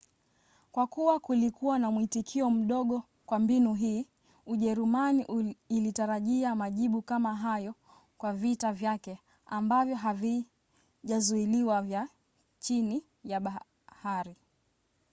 kwa 0.71 0.87
kuwa 0.87 1.19
kulikuwa 1.19 1.79
na 1.79 1.91
mwitikio 1.91 2.49
mdogo 2.49 3.03
kwa 3.25 3.39
mbinu 3.39 3.73
hii 3.73 4.07
ujerumani 4.45 5.55
ilitarajia 5.69 6.55
majibu 6.55 7.01
kama 7.01 7.35
hayo 7.35 7.75
kwa 8.17 8.33
vita 8.33 8.73
vyake 8.73 9.19
ambavyo 9.45 9.95
havijazuiliwa 9.95 11.81
vya 11.81 12.07
chini 12.59 13.03
ya 13.23 13.39
bahari 13.39 14.35